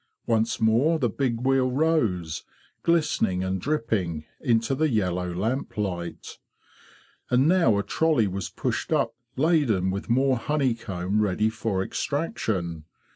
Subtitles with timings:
[0.25, 2.43] Once more the big wheel rose,
[2.81, 6.39] glistening and dripping, into the yellow lamplight.
[7.29, 12.85] And now a trolley was pushed up laden with more honeycomb ready for extraction.